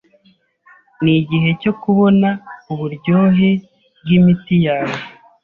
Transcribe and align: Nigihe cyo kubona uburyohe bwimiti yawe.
Nigihe 1.03 1.49
cyo 1.61 1.71
kubona 1.81 2.29
uburyohe 2.71 3.49
bwimiti 4.01 4.55
yawe. 4.65 4.97